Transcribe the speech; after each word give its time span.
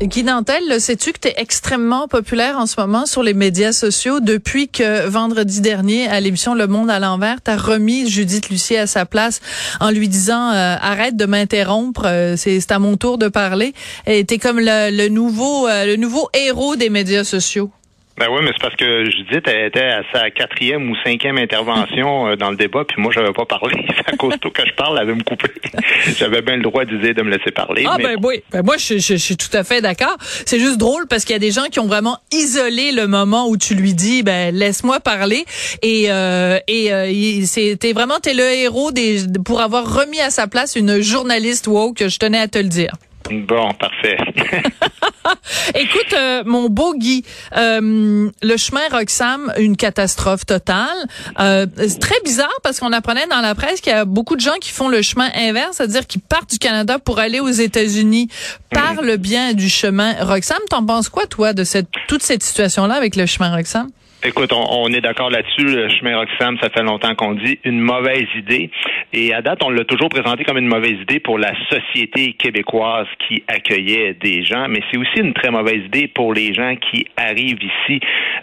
Guy 0.00 0.22
Nantel, 0.22 0.80
sais-tu 0.80 1.12
que 1.12 1.18
tu 1.18 1.26
es 1.26 1.34
extrêmement 1.38 2.06
populaire 2.06 2.56
en 2.56 2.66
ce 2.66 2.80
moment 2.80 3.04
sur 3.04 3.24
les 3.24 3.34
médias 3.34 3.72
sociaux 3.72 4.20
depuis 4.20 4.68
que 4.68 5.08
vendredi 5.08 5.60
dernier, 5.60 6.06
à 6.06 6.20
l'émission 6.20 6.54
Le 6.54 6.68
Monde 6.68 6.88
à 6.88 7.00
l'envers, 7.00 7.42
tu 7.42 7.50
remis 7.50 8.08
Judith 8.08 8.48
Lucier 8.48 8.78
à 8.78 8.86
sa 8.86 9.06
place 9.06 9.40
en 9.80 9.90
lui 9.90 10.08
disant 10.08 10.52
euh, 10.52 10.76
arrête 10.80 11.16
de 11.16 11.26
m'interrompre, 11.26 12.04
euh, 12.06 12.36
c'est 12.36 12.70
à 12.70 12.78
mon 12.78 12.96
tour 12.96 13.18
de 13.18 13.26
parler. 13.26 13.74
Et 14.06 14.24
t'es 14.24 14.38
comme 14.38 14.60
le, 14.60 14.96
le 14.96 15.08
nouveau 15.08 15.66
euh, 15.66 15.84
le 15.84 15.96
nouveau 15.96 16.28
héros 16.32 16.76
des 16.76 16.90
médias 16.90 17.24
sociaux. 17.24 17.72
Ben 18.18 18.26
oui 18.30 18.40
mais 18.42 18.50
c'est 18.52 18.60
parce 18.62 18.74
que 18.76 19.04
Judith 19.10 19.46
elle 19.46 19.66
était 19.66 19.80
à 19.84 20.02
sa 20.12 20.30
quatrième 20.30 20.90
ou 20.90 20.96
cinquième 21.04 21.38
intervention 21.38 22.28
euh, 22.28 22.36
dans 22.36 22.50
le 22.50 22.56
débat 22.56 22.84
puis 22.84 23.00
moi 23.00 23.12
j'avais 23.14 23.32
pas 23.32 23.44
parlé. 23.44 23.74
C'est 23.96 24.12
à 24.14 24.16
cause 24.16 24.34
de 24.40 24.48
que 24.48 24.66
je 24.66 24.72
parle 24.74 24.98
elle 25.00 25.06
veut 25.08 25.14
me 25.14 25.22
couper. 25.22 25.50
J'avais 26.16 26.42
bien 26.42 26.56
le 26.56 26.62
droit 26.62 26.84
dire 26.84 27.14
de 27.14 27.22
me 27.22 27.30
laisser 27.30 27.50
parler. 27.50 27.84
Ah 27.86 27.96
mais 27.98 28.16
ben 28.16 28.16
oui, 28.24 28.42
ben 28.50 28.62
moi 28.64 28.76
je, 28.76 28.94
je- 28.94 29.00
je 29.14 29.16
suis 29.16 29.36
tout 29.36 29.54
à 29.56 29.62
fait 29.64 29.80
d'accord. 29.80 30.16
C'est 30.46 30.58
juste 30.58 30.78
drôle 30.78 31.06
parce 31.06 31.24
qu'il 31.24 31.34
y 31.34 31.36
a 31.36 31.40
des 31.40 31.50
gens 31.52 31.66
qui 31.70 31.78
ont 31.80 31.86
vraiment 31.86 32.18
isolé 32.32 32.92
le 32.92 33.06
moment 33.06 33.48
où 33.48 33.56
tu 33.56 33.74
lui 33.74 33.94
dis 33.94 34.22
ben 34.22 34.54
laisse-moi 34.54 35.00
parler 35.00 35.44
et 35.82 36.06
euh, 36.10 36.58
et 36.66 36.92
euh, 36.92 37.76
t'es 37.78 37.92
vraiment 37.92 38.18
t'es 38.20 38.34
le 38.34 38.42
héros 38.44 38.90
des 38.92 39.18
pour 39.44 39.60
avoir 39.60 39.84
remis 40.00 40.20
à 40.20 40.30
sa 40.30 40.46
place 40.48 40.74
une 40.76 41.00
journaliste 41.00 41.66
woke. 41.68 42.06
Je 42.08 42.18
tenais 42.18 42.38
à 42.40 42.48
te 42.48 42.58
le 42.58 42.68
dire. 42.68 42.92
Bon 43.30 43.72
parfait. 43.74 44.16
Écoute, 45.74 46.12
euh, 46.14 46.42
mon 46.46 46.68
beau 46.68 46.94
Guy, 46.94 47.24
euh, 47.56 48.30
le 48.42 48.56
chemin 48.56 48.80
Roxham, 48.90 49.52
une 49.58 49.76
catastrophe 49.76 50.46
totale. 50.46 50.96
Euh, 51.38 51.66
c'est 51.76 52.00
très 52.00 52.20
bizarre 52.24 52.52
parce 52.62 52.80
qu'on 52.80 52.92
apprenait 52.92 53.26
dans 53.26 53.40
la 53.40 53.54
presse 53.54 53.80
qu'il 53.80 53.92
y 53.92 53.96
a 53.96 54.04
beaucoup 54.04 54.36
de 54.36 54.40
gens 54.40 54.56
qui 54.60 54.70
font 54.70 54.88
le 54.88 55.02
chemin 55.02 55.30
inverse, 55.34 55.76
c'est-à-dire 55.76 56.06
qui 56.06 56.18
partent 56.18 56.50
du 56.50 56.58
Canada 56.58 56.98
pour 56.98 57.18
aller 57.18 57.40
aux 57.40 57.48
États-Unis 57.48 58.28
par 58.70 59.02
le 59.02 59.16
bien 59.16 59.52
du 59.52 59.68
chemin 59.68 60.14
Roxham. 60.24 60.58
T'en 60.70 60.84
penses 60.84 61.08
quoi, 61.08 61.26
toi, 61.26 61.52
de 61.52 61.64
cette 61.64 61.88
toute 62.06 62.22
cette 62.22 62.42
situation-là 62.42 62.94
avec 62.94 63.16
le 63.16 63.26
chemin 63.26 63.54
Roxham? 63.54 63.88
Écoute, 64.24 64.52
on, 64.52 64.64
on 64.82 64.88
est 64.88 65.00
d'accord 65.00 65.30
là-dessus. 65.30 65.64
Le 65.64 65.88
chemin 65.88 66.16
Roxham, 66.18 66.58
ça 66.60 66.70
fait 66.70 66.82
longtemps 66.82 67.14
qu'on 67.14 67.34
dit 67.34 67.58
une 67.64 67.80
mauvaise 67.80 68.26
idée. 68.36 68.68
Et 69.12 69.32
à 69.32 69.42
date, 69.42 69.60
on 69.64 69.70
l'a 69.70 69.84
toujours 69.84 70.08
présenté 70.08 70.42
comme 70.44 70.58
une 70.58 70.66
mauvaise 70.66 70.98
idée 71.02 71.20
pour 71.20 71.38
la 71.38 71.52
société 71.70 72.32
québécoise 72.32 73.06
qui 73.26 73.44
accueillait 73.46 74.14
des 74.14 74.42
gens, 74.44 74.66
mais 74.68 74.80
c'est 74.90 74.98
aussi 74.98 75.20
une 75.20 75.34
très 75.34 75.50
mauvaise 75.50 75.84
idée 75.86 76.08
pour 76.08 76.34
les 76.34 76.52
gens 76.52 76.74
qui 76.76 77.06
arrivent 77.16 77.62
ici 77.62 78.00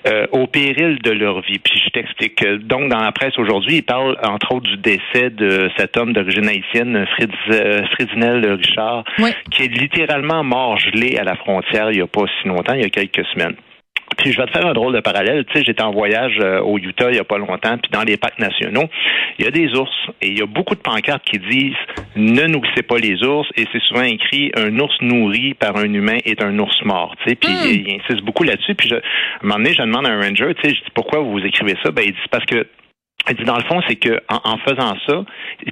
euh, 0.07 0.25
au 0.31 0.47
péril 0.47 0.99
de 1.03 1.11
leur 1.11 1.41
vie. 1.41 1.59
Puis 1.59 1.81
je 1.83 1.89
t'explique. 1.89 2.43
Donc, 2.67 2.89
dans 2.89 3.01
la 3.01 3.11
presse 3.11 3.37
aujourd'hui, 3.37 3.77
il 3.77 3.83
parle 3.83 4.17
entre 4.23 4.53
autres 4.55 4.69
du 4.69 4.77
décès 4.77 5.29
de 5.29 5.69
cet 5.77 5.97
homme 5.97 6.13
d'origine 6.13 6.47
haïtienne, 6.47 7.05
Fritz, 7.15 7.31
euh, 7.51 7.85
Fridinel 7.93 8.49
Richard, 8.53 9.03
Oui. 9.19 9.31
qui 9.51 9.63
est 9.63 9.77
littéralement 9.77 10.43
mort 10.43 10.77
gelé 10.77 11.17
à 11.17 11.23
la 11.23 11.35
frontière 11.35 11.91
il 11.91 11.97
n'y 11.97 12.01
a 12.01 12.07
pas 12.07 12.25
si 12.41 12.47
longtemps, 12.47 12.73
il 12.73 12.81
y 12.81 12.85
a 12.85 12.89
quelques 12.89 13.25
semaines. 13.33 13.55
Puis 14.17 14.31
je 14.31 14.37
vais 14.37 14.45
te 14.45 14.51
faire 14.51 14.65
un 14.65 14.73
drôle 14.73 14.93
de 14.93 15.01
parallèle. 15.01 15.45
Tu 15.45 15.53
sais, 15.57 15.65
j'étais 15.65 15.83
en 15.83 15.91
voyage 15.91 16.37
euh, 16.41 16.61
au 16.61 16.77
Utah 16.77 17.09
il 17.09 17.17
y 17.17 17.19
a 17.19 17.23
pas 17.23 17.37
longtemps, 17.37 17.77
puis 17.77 17.91
dans 17.91 18.03
les 18.03 18.17
parcs 18.17 18.39
nationaux, 18.39 18.85
il 19.37 19.45
y 19.45 19.47
a 19.47 19.51
des 19.51 19.73
ours 19.75 19.91
et 20.21 20.27
il 20.27 20.39
y 20.39 20.41
a 20.41 20.45
beaucoup 20.45 20.75
de 20.75 20.79
pancartes 20.79 21.23
qui 21.25 21.39
disent 21.39 21.75
ne 22.15 22.43
nourrissez 22.47 22.83
pas 22.83 22.97
les 22.97 23.23
ours 23.23 23.47
et 23.57 23.65
c'est 23.71 23.81
souvent 23.81 24.03
écrit 24.03 24.51
un 24.55 24.77
ours 24.79 24.95
nourri 25.01 25.53
par 25.53 25.75
un 25.77 25.91
humain 25.91 26.17
est 26.25 26.41
un 26.41 26.57
ours 26.59 26.81
mort. 26.85 27.15
Tu 27.23 27.29
sais, 27.29 27.35
puis 27.35 27.49
Hmm. 27.51 27.67
il, 27.69 27.87
il 27.87 28.01
insiste 28.01 28.23
beaucoup 28.23 28.43
là-dessus. 28.43 28.75
Puis 28.75 28.89
je, 28.89 28.95
à 28.95 28.97
un 28.97 29.01
moment 29.43 29.55
donné, 29.57 29.73
je 29.73 29.81
demande 29.81 30.07
à 30.07 30.11
un 30.11 30.21
ranger, 30.21 30.53
tu 30.55 30.69
sais, 30.69 30.75
je 30.75 30.81
dis 30.83 30.91
pourquoi 30.93 31.19
vous 31.19 31.39
écrivez 31.39 31.75
ça? 31.83 31.91
Ben 31.91 32.03
il 32.05 32.11
dit 32.13 32.19
parce 32.31 32.45
que 32.45 32.65
dit 33.33 33.43
dans 33.43 33.57
le 33.57 33.63
fond, 33.63 33.81
c'est 33.87 33.95
que 33.95 34.21
en, 34.29 34.39
en 34.53 34.57
faisant 34.59 34.95
ça, 35.07 35.23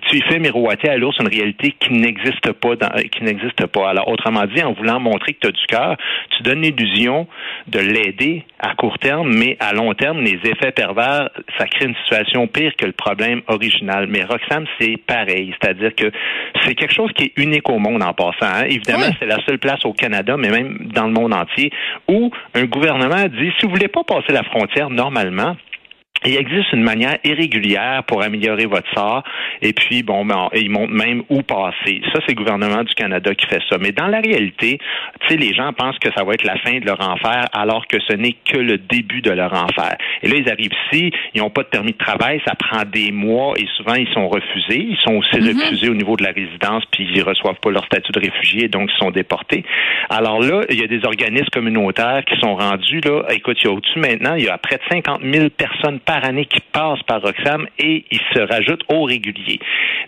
tu 0.09 0.21
fais 0.27 0.39
miroiter 0.39 0.89
à 0.89 0.97
l'ours 0.97 1.17
une 1.19 1.27
réalité 1.27 1.73
qui 1.79 1.93
n'existe 1.93 2.51
pas, 2.53 2.75
dans, 2.75 2.89
qui 3.11 3.23
n'existe 3.23 3.65
pas. 3.67 3.89
Alors, 3.89 4.07
autrement 4.07 4.45
dit, 4.45 4.63
en 4.63 4.73
voulant 4.73 4.99
montrer 4.99 5.33
que 5.33 5.39
tu 5.41 5.47
as 5.47 5.51
du 5.51 5.65
cœur, 5.67 5.97
tu 6.35 6.43
donnes 6.43 6.61
l'illusion 6.61 7.27
de 7.67 7.79
l'aider 7.79 8.43
à 8.59 8.73
court 8.75 8.97
terme, 8.99 9.33
mais 9.35 9.57
à 9.59 9.73
long 9.73 9.93
terme, 9.93 10.21
les 10.21 10.39
effets 10.43 10.71
pervers, 10.71 11.29
ça 11.57 11.67
crée 11.67 11.85
une 11.85 11.95
situation 12.03 12.47
pire 12.47 12.71
que 12.77 12.85
le 12.85 12.91
problème 12.93 13.41
original. 13.47 14.07
Mais 14.07 14.23
Roxham, 14.23 14.65
c'est 14.79 14.97
pareil, 14.97 15.53
c'est-à-dire 15.61 15.93
que 15.95 16.11
c'est 16.63 16.75
quelque 16.75 16.93
chose 16.93 17.11
qui 17.13 17.25
est 17.25 17.33
unique 17.37 17.69
au 17.69 17.77
monde 17.79 18.01
en 18.03 18.13
passant. 18.13 18.33
hein. 18.41 18.65
Évidemment, 18.65 19.05
c'est 19.19 19.25
la 19.25 19.37
seule 19.45 19.59
place 19.59 19.85
au 19.85 19.93
Canada, 19.93 20.35
mais 20.37 20.49
même 20.49 20.77
dans 20.93 21.05
le 21.05 21.13
monde 21.13 21.33
entier, 21.33 21.71
où 22.07 22.31
un 22.55 22.65
gouvernement 22.65 23.25
dit 23.27 23.51
si 23.59 23.65
vous 23.65 23.71
voulez 23.71 23.87
pas 23.87 24.03
passer 24.03 24.31
la 24.33 24.43
frontière 24.43 24.89
normalement, 24.89 25.55
il 26.25 26.37
existe 26.37 26.71
une 26.73 26.83
manière 26.83 27.17
irrégulière 27.23 28.03
pour 28.05 28.23
améliorer 28.23 28.65
votre 28.65 28.91
sort. 28.93 29.23
Et 29.61 29.73
puis, 29.73 30.03
bon, 30.03 30.25
ben, 30.25 30.49
ils 30.53 30.69
montrent 30.69 30.93
même 30.93 31.23
où 31.29 31.41
passer. 31.41 32.01
Ça, 32.13 32.19
c'est 32.25 32.29
le 32.29 32.35
gouvernement 32.35 32.83
du 32.83 32.93
Canada 32.93 33.33
qui 33.35 33.45
fait 33.47 33.61
ça. 33.69 33.77
Mais 33.79 33.91
dans 33.91 34.07
la 34.07 34.19
réalité, 34.19 34.79
tu 35.21 35.27
sais, 35.27 35.37
les 35.37 35.53
gens 35.53 35.73
pensent 35.73 35.99
que 35.99 36.09
ça 36.15 36.23
va 36.23 36.33
être 36.33 36.43
la 36.43 36.57
fin 36.57 36.79
de 36.79 36.85
leur 36.85 37.01
enfer, 37.01 37.45
alors 37.53 37.87
que 37.87 37.97
ce 38.07 38.13
n'est 38.13 38.35
que 38.45 38.57
le 38.57 38.77
début 38.77 39.21
de 39.21 39.31
leur 39.31 39.53
enfer. 39.53 39.97
Et 40.21 40.27
là, 40.27 40.35
ils 40.37 40.49
arrivent 40.49 40.71
ici, 40.91 41.11
ils 41.33 41.41
n'ont 41.41 41.49
pas 41.49 41.63
de 41.63 41.67
permis 41.67 41.93
de 41.93 41.97
travail, 41.97 42.41
ça 42.45 42.55
prend 42.55 42.83
des 42.85 43.11
mois 43.11 43.53
et 43.57 43.67
souvent, 43.77 43.95
ils 43.95 44.11
sont 44.13 44.27
refusés. 44.27 44.87
Ils 44.89 44.97
sont 45.03 45.15
aussi 45.15 45.35
refusés 45.35 45.89
au 45.89 45.95
niveau 45.95 46.15
de 46.15 46.23
la 46.23 46.31
résidence, 46.31 46.83
puis 46.91 47.07
ils 47.13 47.23
reçoivent 47.23 47.59
pas 47.61 47.71
leur 47.71 47.85
statut 47.85 48.11
de 48.11 48.19
réfugié, 48.19 48.67
donc 48.67 48.89
ils 48.93 48.99
sont 48.99 49.11
déportés. 49.11 49.63
Alors 50.09 50.41
là, 50.41 50.61
il 50.69 50.79
y 50.79 50.83
a 50.83 50.87
des 50.87 51.05
organismes 51.05 51.49
communautaires 51.51 52.23
qui 52.25 52.39
sont 52.39 52.55
rendus, 52.55 53.01
là, 53.01 53.23
écoute, 53.31 53.57
il 53.61 53.67
y 53.67 53.69
a 53.69 53.73
au-dessus 53.73 53.99
maintenant, 53.99 54.35
il 54.35 54.45
y 54.45 54.49
a 54.49 54.57
près 54.57 54.77
de 54.77 54.83
50 54.89 55.21
000 55.23 55.49
personnes 55.49 55.99
par 55.99 56.12
année 56.21 56.45
qui 56.45 56.59
passent 56.71 57.01
par 57.03 57.21
Roxham 57.21 57.67
et 57.79 58.05
ils 58.11 58.19
se 58.33 58.39
rajoutent 58.39 58.83
au 58.89 59.03
régulier. 59.03 59.59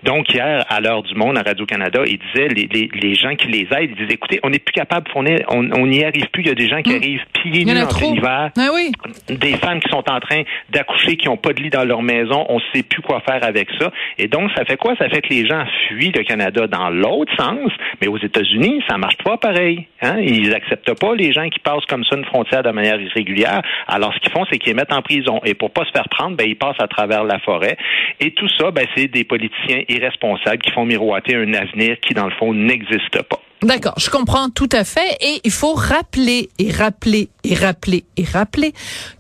Donc, 0.04 0.34
hier, 0.34 0.64
à 0.70 0.80
l'heure 0.82 1.04
du 1.04 1.16
monde, 1.16 1.38
à 1.38 1.42
Radio-Canada, 1.42 2.02
ils 2.06 2.20
disaient, 2.20 2.48
les, 2.50 2.68
les, 2.72 2.90
les 2.94 3.16
gens 3.16 3.36
qui 3.36 3.48
les 3.48 3.68
aident, 3.76 3.92
ils 3.92 3.96
disaient, 3.96 4.14
écoutez, 4.14 4.40
on 4.44 4.50
n'est 4.50 4.60
plus 4.60 4.74
capable, 4.74 5.10
on 5.16 5.26
est- 5.26 5.44
on 5.50 5.88
n'y 5.88 6.04
arrive 6.04 6.28
plus. 6.32 6.44
Il 6.44 6.48
y 6.48 6.52
a 6.52 6.56
des 6.56 6.68
gens 6.70 6.82
qui 6.82 6.94
arrivent 6.96 7.24
pieds 7.34 7.62
Il 7.62 7.68
nus 7.68 7.82
en 7.82 7.88
trop. 7.88 8.14
hiver 8.14 8.52
Ah 8.58 8.70
oui. 8.74 8.92
des 9.30 9.54
femmes 9.58 9.80
qui 9.80 9.90
sont 9.90 10.04
en 10.10 10.20
train 10.20 10.44
d'accoucher, 10.70 11.16
qui 11.18 11.28
n'ont 11.28 11.38
pas 11.38 11.54
de 11.54 11.62
lit 11.64 11.70
dans 11.70 11.86
leur 11.86 12.02
maison, 12.02 12.46
on 12.50 12.56
ne 12.58 12.62
sait 12.74 12.84
plus 12.84 13.02
quoi 13.02 13.22
faire 13.22 13.44
avec 13.44 13.70
ça. 13.80 13.92
Et 14.18 14.28
donc, 14.28 14.52
ça 14.56 14.66
fait 14.66 14.78
quoi? 14.78 14.96
Ça 14.98 15.10
fait 15.10 15.22
que 15.22 15.30
les 15.30 15.48
gens 15.48 15.64
fuient 15.88 16.12
le 16.16 16.24
Canada 16.24 16.68
dans 16.68 16.90
l'autre 16.90 17.32
sens, 17.38 17.72
mais 18.02 18.08
aux 18.08 18.18
États-Unis, 18.18 18.84
ça 18.88 18.98
marche 18.98 19.18
pas 19.24 19.38
pareil. 19.38 19.88
Hein? 20.02 20.18
Ils 20.20 20.54
acceptent 20.54 21.00
pas 21.00 21.16
les 21.16 21.32
gens 21.34 21.50
qui 21.50 21.60
passent 21.60 21.86
comme 21.88 22.04
ça 22.04 22.16
une 22.16 22.26
frontière 22.26 22.64
de 22.64 22.72
manière 22.72 23.00
irrégulière. 23.00 23.62
Alors, 23.88 24.14
ce 24.14 24.20
qu'ils 24.20 24.32
font, 24.32 24.46
c'est 24.52 24.58
qu'ils 24.58 24.74
les 24.74 24.76
mettent 24.76 24.94
en 24.94 25.02
prison. 25.02 25.40
Et 25.46 25.54
pour 25.54 25.72
pas 25.72 25.86
se 25.86 25.92
faire 25.96 26.10
prendre, 26.10 26.36
ben, 26.36 26.48
ils 26.48 26.58
passent 26.58 26.80
à 26.80 26.88
travers 26.88 27.24
la 27.24 27.40
forêt. 27.40 27.78
Et 28.20 28.34
tout 28.34 28.50
ça, 28.58 28.72
ben, 28.72 28.86
c'est 28.96 29.08
des 29.08 29.24
politiciens 29.24 29.84
irresponsables 29.88 30.60
qui 30.60 30.72
font 30.72 30.86
miroiter 30.86 31.36
un 31.36 31.54
avenir 31.54 31.98
qui, 32.02 32.14
dans 32.14 32.26
le 32.26 32.34
fond, 32.34 32.54
n'existe 32.54 33.22
pas. 33.24 33.40
D'accord, 33.62 33.96
je 33.98 34.10
comprends 34.10 34.50
tout 34.50 34.70
à 34.74 34.84
fait. 34.84 35.18
Et 35.22 35.40
il 35.44 35.52
faut 35.52 35.74
rappeler 35.74 36.50
et 36.60 36.72
rappeler 36.72 37.30
et 37.44 37.56
rappeler 37.56 38.04
et 38.18 38.24
rappeler 38.24 38.74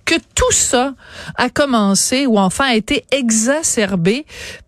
que 0.06 0.16
tout 0.36 0.51
ça 0.51 0.94
a 1.36 1.50
commencé 1.50 2.27
ou 2.27 2.38
enfin 2.38 2.66
a 2.66 2.75
été 2.75 3.06
exacerbé 3.12 4.25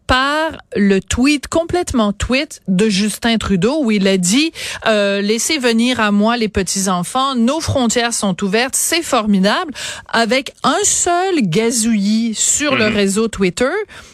par 0.07 0.53
le 0.75 1.01
tweet 1.01 1.47
complètement 1.47 2.13
tweet 2.13 2.61
de 2.67 2.87
Justin 2.87 3.37
Trudeau 3.37 3.83
où 3.83 3.91
il 3.91 4.07
a 4.07 4.17
dit 4.17 4.53
euh, 4.85 5.21
laissez 5.21 5.57
venir 5.57 5.99
à 5.99 6.11
moi 6.11 6.37
les 6.37 6.47
petits 6.47 6.87
enfants 6.89 7.35
nos 7.35 7.59
frontières 7.59 8.13
sont 8.13 8.41
ouvertes 8.43 8.75
c'est 8.75 9.03
formidable. 9.03 9.73
Avec 10.11 10.53
un 10.63 10.79
seul 10.83 11.41
gazouillis 11.41 12.33
sur 12.33 12.75
le 12.75 12.87
réseau 12.87 13.27
Twitter 13.27 13.69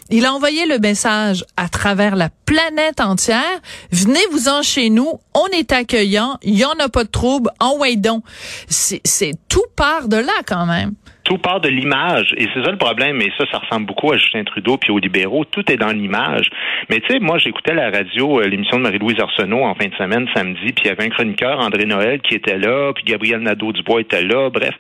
il 0.10 0.26
a 0.26 0.34
envoyé 0.34 0.66
le 0.66 0.80
message 0.80 1.46
à 1.58 1.70
travers 1.70 2.16
la 2.16 2.30
planète 2.46 3.00
entière. 3.00 3.60
Venez 3.92 4.20
vous 4.32 4.50
en 4.50 4.64
chez 4.64 4.90
nous 4.90 5.20
on 5.36 5.48
est 5.48 5.72
accueillant 5.72 6.38
il 6.42 6.58
y 6.58 6.66
en 6.66 6.74
a 6.80 6.90
pas 6.90 7.04
de 7.04 7.10
trouble 7.10 7.52
en 7.60 7.78
donc. 7.98 8.24
C'est 8.68 9.02
c'est 9.06 9.34
tout 9.48 9.66
part 9.76 10.08
de 10.08 10.18
là 10.18 10.34
quand 10.48 10.66
même 10.66 10.94
tout 11.24 11.38
part 11.38 11.62
de 11.62 11.70
l'image. 11.70 12.34
Et 12.38 12.48
c'est 12.54 12.64
ça 12.64 12.72
le 12.72 12.78
problème. 12.78 13.22
Et 13.22 13.32
ça, 13.38 13.46
ça 13.52 13.60
ressemble 13.60 13.86
beaucoup 13.86 14.12
à 14.12 14.18
Justin 14.18 14.44
Trudeau 14.44 14.78
puis 14.78 14.92
aux 14.92 15.00
libéraux. 15.00 15.46
Tout 15.46 15.70
est 15.72 15.78
dans 15.78 15.92
l'image. 15.92 16.50
Mais 16.90 17.00
tu 17.00 17.14
sais, 17.14 17.20
moi, 17.20 17.38
j'écoutais 17.38 17.74
la 17.74 17.90
radio, 17.90 18.40
euh, 18.40 18.48
l'émission 18.48 18.78
de 18.78 18.84
Marie-Louise 18.84 19.20
Arsenault 19.20 19.64
en 19.64 19.76
fin 19.76 19.88
de 19.88 19.96
semaine, 19.96 20.28
samedi, 20.36 20.74
puis 20.74 20.86
il 20.86 20.88
y 20.88 20.90
avait 20.90 21.06
un 21.06 21.10
chroniqueur, 21.10 21.60
André 21.60 21.86
Noël, 21.86 22.20
qui 22.22 22.36
était 22.36 22.58
là, 22.58 22.92
puis 22.94 23.04
Gabriel 23.06 23.40
Nadeau-Dubois 23.40 24.02
était 24.02 24.24
là. 24.24 24.50
Bref, 24.50 24.74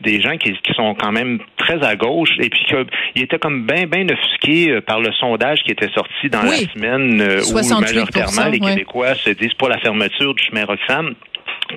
des 0.00 0.20
gens 0.20 0.36
qui, 0.36 0.52
qui 0.52 0.72
sont 0.74 0.94
quand 0.94 1.12
même 1.12 1.40
très 1.56 1.84
à 1.84 1.96
gauche. 1.96 2.30
Et 2.40 2.48
puis, 2.48 2.64
il 3.16 3.22
était 3.22 3.38
comme 3.38 3.66
bien, 3.66 3.86
bien 3.86 4.06
offusqué 4.08 4.70
euh, 4.70 4.80
par 4.80 5.00
le 5.00 5.12
sondage 5.12 5.60
qui 5.64 5.72
était 5.72 5.90
sorti 5.94 6.28
dans 6.30 6.42
la 6.42 6.56
semaine 6.56 7.20
euh, 7.20 7.42
où 7.42 7.80
majoritairement 7.80 8.48
les 8.50 8.60
Québécois 8.60 9.14
se 9.14 9.30
disent 9.30 9.54
pour 9.54 9.68
la 9.68 9.78
fermeture 9.78 10.34
du 10.34 10.42
chemin 10.44 10.64
Roxham 10.64 11.14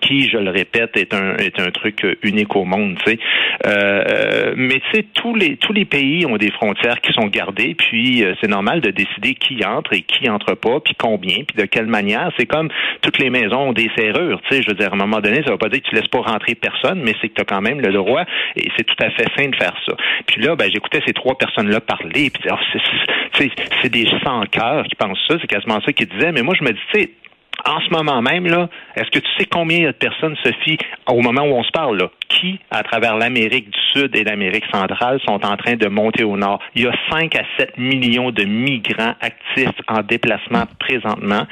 qui, 0.02 0.30
je 0.30 0.38
le 0.38 0.50
répète, 0.50 0.96
est 0.98 1.14
un 1.14 1.36
est 1.36 1.60
un 1.60 1.72
truc 1.72 2.06
unique 2.24 2.56
au 2.56 2.66
monde, 2.66 2.98
tu 3.04 3.12
sais. 3.12 3.20
Euh, 3.68 4.54
mais 4.56 4.80
tu 4.80 4.92
sais, 4.94 5.06
tous 5.14 5.36
les 5.36 5.58
tous 5.58 5.74
les 5.74 5.86
pays 5.86 6.26
ont 6.26 6.38
des 6.38 6.52
frontières 6.52 7.02
qui 7.02 7.14
sont 7.14 7.28
gardées, 7.28 7.76
puis 7.76 8.24
euh, 8.24 8.34
c'est 8.42 8.50
normal 8.50 8.82
de 8.82 8.92
décider 8.92 9.36
qui 9.36 9.64
entre 9.66 9.94
et 9.94 10.02
qui 10.02 10.30
entre 10.30 10.56
pas, 10.56 10.80
puis 10.80 10.96
combien, 10.98 11.44
puis 11.44 11.58
de 11.58 11.66
quelle 11.66 11.88
manière. 11.88 12.32
C'est 12.38 12.46
comme 12.46 12.70
toutes 13.02 13.20
les 13.20 13.30
maisons 13.30 13.70
ont 13.70 13.74
des 13.74 13.90
serrures, 13.98 14.42
tu 14.50 14.56
sais. 14.56 14.62
Je 14.62 14.70
veux 14.70 14.76
dire, 14.76 14.92
à 14.92 14.96
un 14.96 14.98
moment 14.98 15.20
donné, 15.20 15.44
ça 15.44 15.52
va 15.52 15.58
pas 15.58 15.70
dire 15.70 15.82
que 15.82 15.90
tu 15.90 15.96
laisses 15.96 16.08
pas 16.08 16.22
rentrer 16.22 16.56
personne, 16.56 17.02
mais 17.04 17.14
c'est 17.22 17.30
que 17.30 17.36
tu 17.36 17.42
as 17.42 17.46
quand 17.46 17.62
même 17.62 17.82
le 17.82 17.92
droit, 17.92 18.24
et 18.56 18.70
c'est 18.78 18.84
tout 18.84 19.04
à 19.04 19.10
fait 19.12 19.28
sain 19.38 19.50
de 19.50 19.56
faire 19.56 19.76
ça. 19.86 19.96
Puis 20.28 20.42
là, 20.42 20.56
ben 20.56 20.70
j'écoutais 20.72 21.02
ces 21.06 21.14
trois 21.14 21.38
personnes-là 21.38 21.82
parler, 21.82 22.30
puis 22.30 22.50
oh, 22.52 22.56
c'est 23.82 23.90
des 23.90 24.08
sans 24.24 24.46
cœur 24.46 24.86
qui 24.86 24.96
pensent 24.96 25.20
ça, 25.28 25.38
c'est 25.40 25.48
quasiment 25.48 25.80
ça 25.82 25.92
qu'ils 25.94 26.08
disaient. 26.08 26.32
Mais 26.32 26.44
moi, 26.44 26.56
je 26.58 26.64
me 26.64 26.72
dis, 26.72 26.80
tu 26.94 27.02
sais 27.02 27.10
en 27.66 27.80
ce 27.82 27.90
moment 27.90 28.22
même, 28.22 28.48
là, 28.48 28.70
est-ce 28.96 29.10
que 29.12 29.20
tu 29.20 29.30
sais 29.38 29.46
combien 29.46 29.78
il 29.78 29.84
y 29.84 29.88
a 29.88 29.92
de 29.92 29.98
personnes, 29.98 30.36
Sophie, 30.44 30.78
au 31.08 31.22
moment 31.22 31.44
où 31.44 31.54
on 31.54 31.64
se 31.64 31.72
parle, 31.72 31.98
là, 31.98 32.10
qui, 32.32 32.60
à 32.70 32.84
travers 32.84 33.18
l'Amérique 33.18 33.70
du 33.70 33.80
Sud 33.94 34.16
et 34.16 34.24
l'Amérique 34.24 34.66
centrale, 34.72 35.20
sont 35.26 35.46
en 35.46 35.58
train 35.58 35.76
de 35.76 35.88
monter 35.88 36.24
au 36.24 36.38
nord? 36.38 36.60
Il 36.76 36.84
y 36.84 36.88
a 36.88 36.94
5 37.12 37.36
à 37.36 37.44
7 37.58 37.78
millions 37.78 38.32
de 38.32 38.44
migrants 38.44 39.16
actifs 39.20 39.70
en 39.88 40.02
déplacement 40.02 40.64
présentement, 40.80 41.46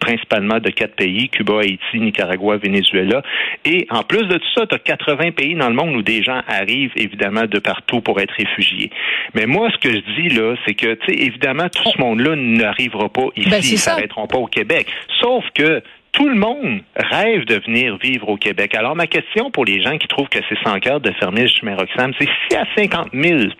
principalement 0.00 0.58
de 0.58 0.70
quatre 0.70 0.96
pays, 0.96 1.28
Cuba, 1.28 1.60
Haïti, 1.60 2.00
Nicaragua, 2.00 2.56
Venezuela. 2.56 3.22
Et 3.64 3.86
en 3.90 4.02
plus 4.02 4.26
de 4.26 4.38
tout 4.38 4.48
ça, 4.54 4.66
tu 4.66 4.74
as 4.74 4.78
80 4.78 5.32
pays 5.32 5.54
dans 5.54 5.68
le 5.68 5.74
monde 5.74 5.96
où 5.96 6.02
des 6.02 6.22
gens 6.22 6.40
arrivent, 6.48 6.92
évidemment, 6.96 7.46
de 7.46 7.58
partout 7.58 8.00
pour 8.00 8.20
être 8.20 8.34
réfugiés. 8.34 8.90
Mais 9.34 9.46
moi, 9.46 9.70
ce 9.70 9.78
que 9.78 9.94
je 9.94 10.00
dis, 10.20 10.28
là, 10.34 10.54
c'est 10.66 10.74
que, 10.74 10.94
tu 10.94 11.06
sais, 11.06 11.22
évidemment, 11.22 11.68
tout 11.68 11.90
ce 11.90 12.00
monde-là 12.00 12.36
n'arrivera 12.36 13.08
pas 13.08 13.26
ici, 13.36 13.50
ben, 13.50 13.60
ils 13.62 13.72
ne 13.72 13.76
s'arrêteront 13.76 14.26
pas 14.26 14.38
au 14.38 14.46
Québec. 14.46 14.86
Sauf 15.20 15.44
que 15.54 15.82
tout 16.16 16.28
le 16.30 16.34
monde 16.34 16.80
rêve 16.96 17.44
de 17.44 17.56
venir 17.66 17.98
vivre 17.98 18.30
au 18.30 18.36
Québec. 18.38 18.74
Alors, 18.74 18.96
ma 18.96 19.06
question 19.06 19.50
pour 19.50 19.66
les 19.66 19.82
gens 19.82 19.98
qui 19.98 20.08
trouvent 20.08 20.30
que 20.30 20.38
c'est 20.48 20.58
sans 20.64 20.80
cœur 20.80 20.98
de 20.98 21.12
fermer 21.12 21.42
le 21.42 21.48
chemin 21.48 21.76
c'est 22.18 22.28
si 22.48 22.56
à 22.56 22.64
50 22.74 23.08
000 23.12 23.50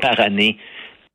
par 0.00 0.18
année, 0.20 0.56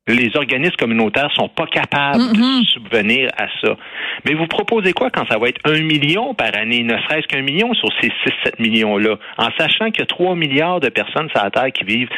les 0.08 0.36
organismes 0.36 0.74
communautaires 0.76 1.30
sont 1.34 1.48
pas 1.48 1.66
capables 1.66 2.18
de 2.18 2.42
Mm-hmm. 2.42 2.72
subvenir 2.72 3.30
à 3.36 3.46
ça. 3.60 3.76
Mais 4.24 4.34
vous 4.34 4.46
proposez 4.46 4.92
quoi 4.92 5.10
quand 5.10 5.26
ça 5.28 5.38
va 5.38 5.48
être 5.48 5.60
un 5.64 5.80
million 5.80 6.34
par 6.34 6.56
année, 6.56 6.82
ne 6.82 6.96
serait-ce 6.98 7.26
qu'un 7.28 7.42
million 7.42 7.72
sur 7.74 7.88
ces 8.00 8.08
6-7 8.08 8.60
millions-là, 8.60 9.16
en 9.38 9.48
sachant 9.58 9.90
qu'il 9.90 10.00
y 10.00 10.02
a 10.02 10.06
3 10.06 10.34
milliards 10.34 10.80
de 10.80 10.88
personnes 10.88 11.28
sur 11.30 11.42
la 11.42 11.50
Terre 11.50 11.72
qui 11.72 11.84
vivent 11.84 12.08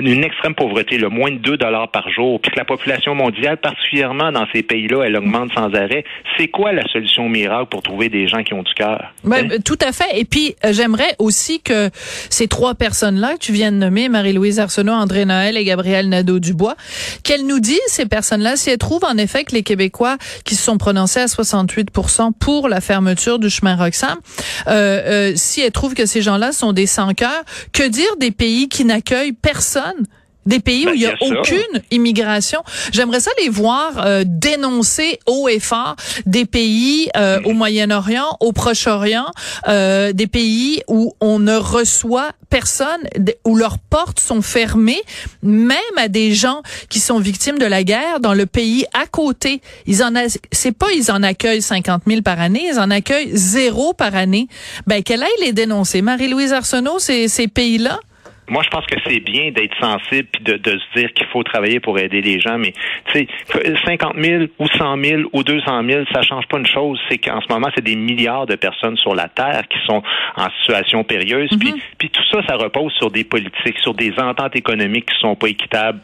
une 0.00 0.24
extrême 0.24 0.54
pauvreté, 0.54 0.98
le 0.98 1.08
moins 1.08 1.30
de 1.30 1.38
2 1.38 1.56
dollars 1.56 1.90
par 1.90 2.08
jour, 2.10 2.40
puis 2.40 2.50
que 2.50 2.58
la 2.58 2.64
population 2.64 3.14
mondiale, 3.14 3.56
particulièrement 3.56 4.32
dans 4.32 4.46
ces 4.52 4.62
pays-là, 4.62 5.04
elle 5.04 5.16
augmente 5.16 5.52
sans 5.54 5.72
arrêt. 5.74 6.04
C'est 6.38 6.48
quoi 6.48 6.72
la 6.72 6.86
solution 6.88 7.28
miracle 7.28 7.66
pour 7.70 7.82
trouver 7.82 8.08
des 8.08 8.28
gens 8.28 8.42
qui 8.42 8.54
ont 8.54 8.62
du 8.62 8.74
cœur? 8.74 9.12
Ben, 9.24 9.62
tout 9.64 9.78
à 9.86 9.92
fait. 9.92 10.18
Et 10.18 10.24
puis, 10.24 10.54
euh, 10.64 10.72
j'aimerais 10.72 11.14
aussi 11.18 11.60
que 11.62 11.90
ces 11.94 12.48
trois 12.48 12.74
personnes-là 12.74 13.34
que 13.34 13.38
tu 13.38 13.52
viens 13.52 13.72
de 13.72 13.76
nommer, 13.76 14.08
Marie-Louise 14.08 14.60
Arsenault, 14.60 14.92
André 14.92 15.24
Noël 15.24 15.56
et 15.56 15.64
Gabriel 15.64 16.08
Nadeau-Dubois, 16.08 16.74
qu'elles 17.22 17.46
nous 17.46 17.60
disent, 17.60 17.78
ces 17.88 18.06
personnes-là, 18.06 18.56
si 18.56 18.70
elles 18.70 18.78
trouvent 18.78 19.04
en 19.04 19.16
effet 19.16 19.44
que 19.44 19.52
les 19.52 19.62
Québécois 19.62 20.16
qui 20.44 20.54
se 20.54 20.62
sont 20.62 20.78
prononcés 20.78 21.20
à 21.20 21.26
68% 21.26 22.32
pour 22.38 22.68
la 22.68 22.80
fermeture 22.80 23.38
du 23.38 23.50
chemin 23.50 23.76
Roxham, 23.76 24.18
euh, 24.66 24.72
euh, 24.72 25.32
si 25.36 25.60
elles 25.60 25.72
trouvent 25.72 25.94
que 25.94 26.06
ces 26.06 26.22
gens-là 26.22 26.52
sont 26.52 26.72
des 26.72 26.86
sans-cœurs, 26.86 27.44
que 27.72 27.86
dire 27.86 28.16
des 28.18 28.30
pays 28.30 28.68
qui 28.68 28.84
n'accueillent 28.84 29.32
personne? 29.32 30.06
Des 30.46 30.60
pays 30.60 30.86
où 30.86 30.92
il 30.94 31.00
y 31.00 31.06
a 31.06 31.14
aucune 31.20 31.82
immigration. 31.90 32.62
J'aimerais 32.92 33.20
ça 33.20 33.30
les 33.42 33.48
voir 33.48 34.04
euh, 34.04 34.24
dénoncer 34.26 35.18
haut 35.26 35.48
et 35.48 35.60
fort 35.60 35.96
des 36.26 36.44
pays 36.44 37.08
euh, 37.16 37.40
au 37.44 37.52
Moyen-Orient, 37.52 38.36
au 38.40 38.52
Proche-Orient, 38.52 39.26
euh, 39.68 40.12
des 40.12 40.26
pays 40.26 40.82
où 40.88 41.14
on 41.20 41.38
ne 41.38 41.56
reçoit 41.56 42.32
personne, 42.50 43.00
où 43.44 43.56
leurs 43.56 43.78
portes 43.78 44.20
sont 44.20 44.42
fermées, 44.42 45.02
même 45.42 45.78
à 45.96 46.08
des 46.08 46.32
gens 46.32 46.62
qui 46.88 47.00
sont 47.00 47.18
victimes 47.18 47.58
de 47.58 47.66
la 47.66 47.82
guerre 47.82 48.20
dans 48.20 48.34
le 48.34 48.46
pays 48.46 48.86
à 48.92 49.06
côté. 49.06 49.60
Ils 49.86 50.04
en 50.04 50.12
c'est 50.52 50.72
pas 50.72 50.92
ils 50.92 51.10
en 51.10 51.22
accueillent 51.22 51.62
50 51.62 52.02
000 52.06 52.22
par 52.22 52.40
année, 52.40 52.68
ils 52.70 52.78
en 52.78 52.90
accueillent 52.90 53.30
zéro 53.32 53.92
par 53.92 54.14
année. 54.14 54.48
Ben 54.86 55.02
qu'elle 55.02 55.22
aille 55.22 55.40
les 55.40 55.52
dénoncer? 55.52 56.02
Marie-Louise 56.02 56.52
Arsenault, 56.52 56.98
ces, 56.98 57.28
ces 57.28 57.48
pays-là? 57.48 57.98
Moi, 58.48 58.62
je 58.62 58.68
pense 58.68 58.84
que 58.86 58.96
c'est 59.06 59.20
bien 59.20 59.50
d'être 59.52 59.74
sensible 59.80 60.28
puis 60.32 60.42
de, 60.44 60.56
de, 60.56 60.78
se 60.78 60.98
dire 60.98 61.12
qu'il 61.12 61.26
faut 61.28 61.42
travailler 61.42 61.80
pour 61.80 61.98
aider 61.98 62.20
les 62.20 62.40
gens, 62.40 62.58
mais 62.58 62.72
tu 63.12 63.26
sais, 63.26 63.74
50 63.86 64.16
000 64.18 64.44
ou 64.58 64.66
100 64.66 65.02
000 65.02 65.22
ou 65.32 65.42
200 65.42 65.82
000, 65.88 66.04
ça 66.12 66.22
change 66.22 66.46
pas 66.46 66.58
une 66.58 66.66
chose. 66.66 67.00
C'est 67.08 67.18
qu'en 67.18 67.40
ce 67.40 67.46
moment, 67.48 67.68
c'est 67.74 67.84
des 67.84 67.96
milliards 67.96 68.46
de 68.46 68.56
personnes 68.56 68.96
sur 68.96 69.14
la 69.14 69.28
Terre 69.28 69.62
qui 69.68 69.78
sont 69.86 70.02
en 70.36 70.50
situation 70.60 71.04
périlleuse. 71.04 71.50
Mm-hmm. 71.50 71.58
Puis, 71.58 71.82
puis 71.98 72.10
tout 72.10 72.22
ça, 72.30 72.40
ça 72.46 72.56
repose 72.56 72.92
sur 72.94 73.10
des 73.10 73.24
politiques, 73.24 73.78
sur 73.78 73.94
des 73.94 74.12
ententes 74.18 74.56
économiques 74.56 75.06
qui 75.06 75.18
sont 75.20 75.36
pas 75.36 75.48
équitables 75.48 76.00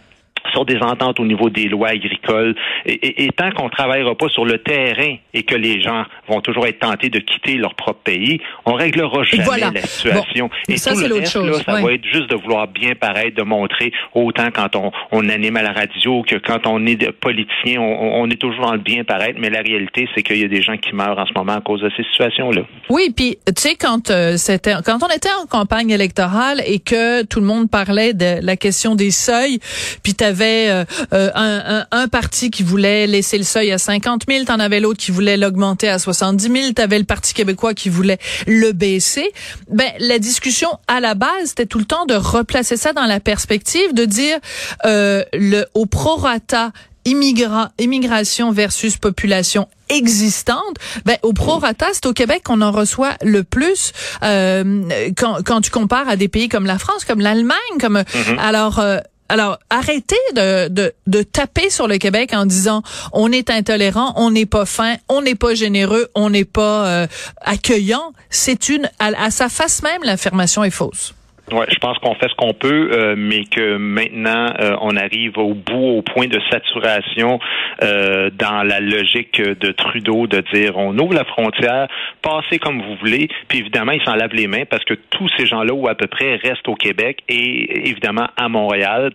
sur 0.52 0.64
des 0.64 0.78
ententes 0.78 1.20
au 1.20 1.24
niveau 1.24 1.50
des 1.50 1.68
lois 1.68 1.88
agricoles. 1.88 2.54
Et, 2.86 2.94
et, 2.94 3.24
et 3.24 3.28
tant 3.28 3.50
qu'on 3.52 3.64
ne 3.64 3.70
travaillera 3.70 4.14
pas 4.14 4.28
sur 4.28 4.44
le 4.44 4.58
terrain 4.58 5.16
et 5.34 5.42
que 5.42 5.54
les 5.54 5.82
gens 5.82 6.04
vont 6.28 6.40
toujours 6.40 6.66
être 6.66 6.80
tentés 6.80 7.08
de 7.08 7.18
quitter 7.18 7.54
leur 7.54 7.74
propre 7.74 8.00
pays, 8.04 8.40
on 8.66 8.74
réglera 8.74 9.22
jamais 9.22 9.44
voilà. 9.44 9.70
la 9.72 9.82
situation. 9.82 10.46
Bon, 10.46 10.72
et 10.74 10.76
ça, 10.76 10.92
tout 10.92 11.00
le 11.00 11.14
reste, 11.14 11.32
chose. 11.32 11.46
là, 11.46 11.74
ça 11.74 11.80
va 11.80 11.92
être 11.92 12.04
juste 12.04 12.30
de 12.30 12.36
vouloir 12.36 12.68
bien 12.68 12.94
paraître, 12.94 13.36
de 13.36 13.42
montrer 13.42 13.92
autant 14.14 14.50
quand 14.52 14.76
on, 14.76 14.90
on 15.12 15.28
anime 15.28 15.56
à 15.56 15.62
la 15.62 15.72
radio 15.72 16.22
que 16.22 16.36
quand 16.36 16.66
on 16.66 16.86
est 16.86 16.96
de 16.96 17.10
politicien, 17.10 17.80
on, 17.80 18.22
on, 18.22 18.30
est 18.30 18.40
toujours 18.40 18.66
dans 18.66 18.72
le 18.72 18.78
bien 18.78 19.04
paraître. 19.04 19.38
Mais 19.38 19.50
la 19.50 19.60
réalité, 19.60 20.08
c'est 20.14 20.22
qu'il 20.22 20.38
y 20.38 20.44
a 20.44 20.48
des 20.48 20.62
gens 20.62 20.76
qui 20.76 20.94
meurent 20.94 21.18
en 21.18 21.26
ce 21.26 21.32
moment 21.36 21.54
à 21.54 21.60
cause 21.60 21.80
de 21.82 21.90
ces 21.96 22.04
situations-là. 22.04 22.62
Oui, 22.88 23.12
puis 23.14 23.36
tu 23.46 23.52
sais 23.56 23.74
quand 23.74 24.10
euh, 24.10 24.36
c'était 24.36 24.74
quand 24.84 24.98
on 25.02 25.14
était 25.14 25.28
en 25.42 25.46
campagne 25.46 25.90
électorale 25.90 26.62
et 26.66 26.78
que 26.78 27.24
tout 27.24 27.40
le 27.40 27.46
monde 27.46 27.70
parlait 27.70 28.14
de 28.14 28.44
la 28.44 28.56
question 28.56 28.94
des 28.94 29.10
seuils, 29.10 29.58
puis 30.02 30.14
tu 30.14 30.24
avais 30.30 30.68
euh, 30.70 30.84
un, 31.12 31.30
un, 31.34 31.86
un, 31.90 32.08
parti 32.08 32.50
qui 32.50 32.62
voulait 32.62 33.06
laisser 33.06 33.38
le 33.38 33.44
seuil 33.44 33.70
à 33.72 33.78
50 33.78 34.22
000, 34.28 34.44
t'en 34.44 34.58
avais 34.58 34.80
l'autre 34.80 34.98
qui 34.98 35.10
voulait 35.10 35.36
l'augmenter 35.36 35.88
à 35.88 35.98
70 35.98 36.42
000, 36.50 36.72
t'avais 36.72 36.98
le 36.98 37.04
Parti 37.04 37.34
québécois 37.34 37.74
qui 37.74 37.88
voulait 37.88 38.18
le 38.46 38.72
baisser. 38.72 39.30
Ben 39.70 39.90
la 39.98 40.18
discussion 40.18 40.68
à 40.88 41.00
la 41.00 41.14
base 41.14 41.30
c'était 41.46 41.66
tout 41.66 41.78
le 41.78 41.84
temps 41.84 42.06
de 42.06 42.14
replacer 42.14 42.76
ça 42.76 42.92
dans 42.92 43.06
la 43.06 43.20
perspective 43.20 43.94
de 43.94 44.04
dire 44.04 44.38
euh, 44.84 45.22
le 45.32 45.66
au 45.74 45.86
prorata 45.86 46.72
immigra 47.06 47.70
immigration 47.78 48.52
versus 48.52 48.98
population 48.98 49.68
existante, 49.88 50.76
ben 51.06 51.16
au 51.22 51.32
prorata, 51.32 51.86
c'est 51.92 52.06
au 52.06 52.12
Québec 52.12 52.42
qu'on 52.44 52.60
en 52.60 52.70
reçoit 52.70 53.14
le 53.22 53.42
plus 53.42 53.92
euh, 54.22 54.82
quand, 55.16 55.38
quand 55.44 55.62
tu 55.62 55.70
compares 55.70 56.08
à 56.08 56.16
des 56.16 56.28
pays 56.28 56.48
comme 56.48 56.66
la 56.66 56.78
France, 56.78 57.04
comme 57.04 57.20
l'Allemagne, 57.20 57.56
comme 57.80 57.90
Mm. 58.00 58.02
Mm-hmm. 58.02 58.38
alors 58.38 58.78
euh, 58.78 58.98
alors, 59.30 59.60
arrêtez 59.70 60.16
de, 60.34 60.66
de, 60.66 60.92
de, 61.06 61.22
taper 61.22 61.70
sur 61.70 61.86
le 61.86 61.98
Québec 61.98 62.32
en 62.34 62.46
disant 62.46 62.82
on 63.12 63.30
est 63.30 63.48
intolérant, 63.48 64.12
on 64.16 64.32
n'est 64.32 64.44
pas 64.44 64.66
fin, 64.66 64.96
on 65.08 65.22
n'est 65.22 65.36
pas 65.36 65.54
généreux, 65.54 66.08
on 66.16 66.30
n'est 66.30 66.44
pas 66.44 66.86
euh, 66.86 67.06
accueillant. 67.40 68.12
C'est 68.28 68.68
une 68.68 68.90
à, 68.98 69.12
à, 69.16 69.30
sa 69.30 69.48
face 69.48 69.84
même 69.84 70.02
l'affirmation 70.02 70.64
est 70.64 70.70
fausse. 70.70 71.14
Ouais, 71.52 71.66
je 71.68 71.78
pense 71.78 71.98
qu'on 71.98 72.14
fait 72.14 72.28
ce 72.28 72.34
qu'on 72.34 72.52
peut, 72.52 72.90
euh, 72.92 73.14
mais 73.16 73.44
que 73.44 73.76
maintenant 73.76 74.46
euh, 74.60 74.76
on 74.82 74.96
arrive 74.96 75.36
au 75.36 75.54
bout, 75.54 75.98
au 75.98 76.02
point 76.02 76.28
de 76.28 76.38
saturation 76.50 77.40
euh, 77.82 78.30
dans 78.30 78.62
la 78.62 78.78
logique 78.78 79.42
de 79.42 79.72
Trudeau 79.72 80.28
de 80.28 80.42
dire 80.52 80.76
on 80.76 80.96
ouvre 80.96 81.14
la 81.14 81.24
frontière, 81.24 81.88
passez 82.22 82.58
comme 82.58 82.80
vous 82.80 82.94
voulez, 82.96 83.28
puis 83.48 83.58
évidemment 83.58 83.92
il 83.92 84.02
s'en 84.04 84.14
lave 84.14 84.32
les 84.32 84.46
mains 84.46 84.64
parce 84.68 84.84
que 84.84 84.94
tous 84.94 85.28
ces 85.36 85.46
gens-là 85.46 85.74
ou 85.74 85.88
à 85.88 85.96
peu 85.96 86.06
près 86.06 86.36
restent 86.36 86.68
au 86.68 86.76
Québec 86.76 87.24
et 87.28 87.88
évidemment 87.88 88.28
à 88.36 88.48
Montréal 88.48 89.10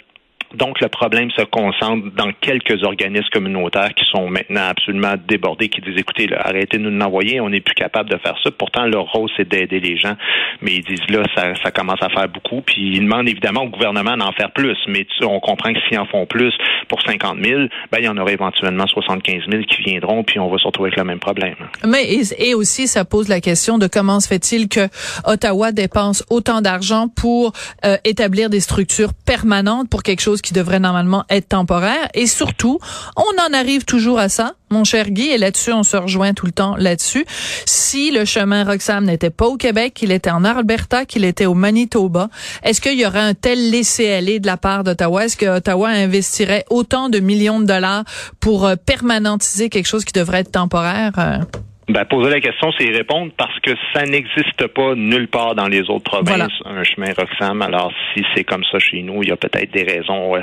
Donc, 0.55 0.81
le 0.81 0.87
problème 0.87 1.29
se 1.31 1.43
concentre 1.43 2.09
dans 2.15 2.31
quelques 2.41 2.83
organismes 2.83 3.29
communautaires 3.31 3.93
qui 3.93 4.05
sont 4.11 4.29
maintenant 4.29 4.67
absolument 4.69 5.15
débordés, 5.27 5.69
qui 5.69 5.81
disent, 5.81 5.97
écoutez, 5.97 6.27
là, 6.27 6.41
arrêtez 6.45 6.77
de 6.77 6.83
nous 6.83 6.97
l'envoyer, 6.97 7.39
on 7.41 7.49
n'est 7.49 7.61
plus 7.61 7.75
capable 7.75 8.09
de 8.09 8.17
faire 8.17 8.35
ça. 8.43 8.51
Pourtant, 8.51 8.85
leur 8.85 9.11
rôle, 9.11 9.29
c'est 9.37 9.47
d'aider 9.47 9.79
les 9.79 9.97
gens. 9.97 10.15
Mais 10.61 10.75
ils 10.75 10.83
disent, 10.83 11.09
là, 11.09 11.23
ça, 11.35 11.53
ça 11.61 11.71
commence 11.71 12.01
à 12.01 12.09
faire 12.09 12.27
beaucoup. 12.29 12.61
Puis, 12.61 12.95
ils 12.95 13.01
demandent 13.01 13.27
évidemment 13.27 13.63
au 13.63 13.69
gouvernement 13.69 14.17
d'en 14.17 14.31
faire 14.33 14.51
plus. 14.51 14.77
Mais 14.87 15.05
tu, 15.05 15.25
on 15.25 15.39
comprend 15.39 15.73
que 15.73 15.79
s'ils 15.87 15.99
en 15.99 16.05
font 16.05 16.25
plus 16.25 16.53
pour 16.87 17.01
50 17.01 17.37
000, 17.43 17.61
ben, 17.91 17.99
il 17.99 18.05
y 18.05 18.07
en 18.07 18.17
aurait 18.17 18.33
éventuellement 18.33 18.87
75 18.87 19.43
000 19.49 19.63
qui 19.63 19.81
viendront, 19.81 20.23
puis 20.23 20.39
on 20.39 20.49
va 20.49 20.57
se 20.57 20.65
retrouver 20.65 20.89
avec 20.89 20.99
le 20.99 21.05
même 21.05 21.19
problème. 21.19 21.55
Mais, 21.85 22.05
et 22.37 22.53
aussi, 22.53 22.87
ça 22.87 23.05
pose 23.05 23.27
la 23.27 23.41
question 23.41 23.77
de 23.77 23.87
comment 23.87 24.19
se 24.19 24.27
fait-il 24.27 24.67
que 24.67 24.87
Ottawa 25.25 25.71
dépense 25.71 26.23
autant 26.29 26.61
d'argent 26.61 27.07
pour 27.07 27.53
euh, 27.83 27.97
établir 28.03 28.49
des 28.49 28.59
structures 28.59 29.13
permanentes 29.25 29.89
pour 29.89 30.03
quelque 30.03 30.21
chose 30.21 30.41
qui 30.45 30.53
devrait 30.53 30.79
normalement 30.79 31.25
être 31.29 31.49
temporaire. 31.49 32.07
Et 32.13 32.27
surtout, 32.27 32.79
on 33.17 33.41
en 33.41 33.53
arrive 33.53 33.83
toujours 33.83 34.19
à 34.19 34.29
ça, 34.29 34.53
mon 34.69 34.83
cher 34.83 35.09
Guy, 35.09 35.31
et 35.31 35.37
là-dessus, 35.37 35.73
on 35.73 35.83
se 35.83 35.97
rejoint 35.97 36.33
tout 36.33 36.45
le 36.45 36.51
temps 36.51 36.75
là-dessus. 36.77 37.25
Si 37.65 38.11
le 38.11 38.25
chemin 38.25 38.63
Roxham 38.63 39.05
n'était 39.05 39.31
pas 39.31 39.47
au 39.47 39.57
Québec, 39.57 39.93
qu'il 39.95 40.11
était 40.11 40.29
en 40.29 40.43
Alberta, 40.43 41.05
qu'il 41.05 41.25
était 41.25 41.47
au 41.47 41.55
Manitoba, 41.55 42.29
est-ce 42.63 42.79
qu'il 42.79 42.99
y 42.99 43.05
aurait 43.05 43.19
un 43.19 43.33
tel 43.33 43.71
laisser-aller 43.71 44.39
de 44.39 44.47
la 44.47 44.57
part 44.57 44.83
d'Ottawa? 44.83 45.25
Est-ce 45.25 45.35
que 45.35 45.57
Ottawa 45.57 45.89
investirait 45.89 46.65
autant 46.69 47.09
de 47.09 47.19
millions 47.19 47.59
de 47.59 47.65
dollars 47.65 48.03
pour 48.39 48.65
euh, 48.65 48.75
permanentiser 48.75 49.69
quelque 49.69 49.87
chose 49.87 50.05
qui 50.05 50.13
devrait 50.13 50.41
être 50.41 50.51
temporaire? 50.51 51.13
Euh? 51.17 51.39
Ben, 51.87 52.03
poser 52.05 52.31
la 52.31 52.41
question, 52.41 52.71
c'est 52.77 52.85
y 52.85 52.91
répondre 52.91 53.31
parce 53.37 53.59
que 53.59 53.71
ça 53.93 54.03
n'existe 54.05 54.65
pas 54.73 54.95
nulle 54.95 55.27
part 55.27 55.53
dans 55.53 55.67
les 55.67 55.81
autres 55.81 56.03
provinces, 56.03 56.51
Voilà. 56.63 56.79
un 56.79 56.83
chemin 56.83 57.13
Roxham. 57.15 57.61
Alors, 57.61 57.91
si 58.13 58.23
c'est 58.33 58.43
comme 58.43 58.63
ça 58.71 58.79
chez 58.79 59.03
nous, 59.03 59.21
il 59.21 59.29
y 59.29 59.31
a 59.31 59.35
peut-être 59.37 59.71
des 59.71 59.83
raisons 59.83 60.35
euh, 60.35 60.39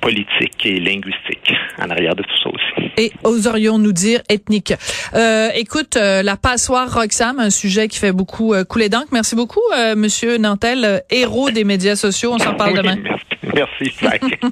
politiques 0.00 0.64
et 0.64 0.80
linguistiques 0.80 1.52
en 1.78 1.90
arrière 1.90 2.14
de 2.14 2.22
tout 2.22 2.36
ça 2.42 2.48
aussi. 2.48 2.90
et 2.96 3.12
oserions-nous 3.24 3.92
dire 3.92 4.20
ethnique? 4.30 4.72
Euh, 5.14 5.48
écoute, 5.54 5.96
euh, 5.96 6.22
la 6.22 6.36
passoire 6.36 6.92
Roxham, 6.92 7.38
un 7.38 7.50
sujet 7.50 7.88
qui 7.88 7.98
fait 7.98 8.12
beaucoup 8.12 8.54
euh, 8.54 8.64
couler 8.64 8.88
d'encre. 8.88 9.08
Merci 9.12 9.36
beaucoup, 9.36 9.60
euh, 9.76 9.94
Monsieur 9.94 10.38
Nantel, 10.38 11.02
héros 11.10 11.50
des 11.50 11.64
médias 11.64 11.96
sociaux. 11.96 12.32
On 12.34 12.38
s'en 12.38 12.54
parle 12.54 12.72
Oui, 12.72 12.78
demain. 12.78 12.96
Merci. 13.54 13.92
Merci. 14.02 14.34